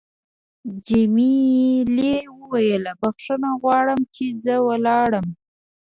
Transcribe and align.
جميلې 0.87 2.15
وويل: 2.37 2.83
بخښنه 3.01 3.49
غواړم 3.61 3.99
چې 4.15 4.25
زه 4.43 4.55
لاړم. 4.85 5.27